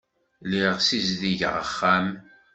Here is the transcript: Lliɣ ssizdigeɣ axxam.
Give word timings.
Lliɣ 0.45 0.75
ssizdigeɣ 0.79 1.55
axxam. 1.63 2.07